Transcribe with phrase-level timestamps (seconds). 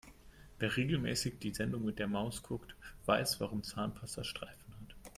[0.57, 2.73] Wer regelmäßig die Sendung mit der Maus guckt,
[3.05, 4.95] weiß warum Zahnpasta Streifen hat.